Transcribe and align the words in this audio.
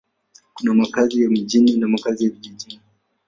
Kuna 0.53 0.73
makazi 0.73 1.23
ya 1.23 1.29
mjini 1.29 1.77
na 1.77 1.87
makazi 1.87 2.23
ya 2.25 2.29
vijijini. 2.31 2.81